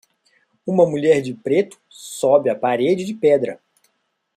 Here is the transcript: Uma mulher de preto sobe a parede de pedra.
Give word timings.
Uma 0.65 0.83
mulher 0.83 1.21
de 1.21 1.31
preto 1.31 1.79
sobe 1.87 2.49
a 2.49 2.55
parede 2.55 3.05
de 3.05 3.13
pedra. 3.13 3.59